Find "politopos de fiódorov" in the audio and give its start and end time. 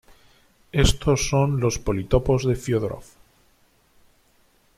1.77-3.03